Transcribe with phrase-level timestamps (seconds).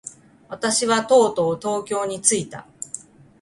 [0.49, 2.65] 私はとうとう東京に着いた。